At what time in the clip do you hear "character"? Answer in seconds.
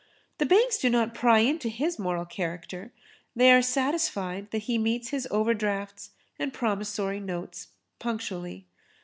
2.25-2.91